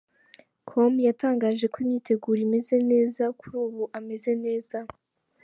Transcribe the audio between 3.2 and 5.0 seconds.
kuri ubu ameze neza.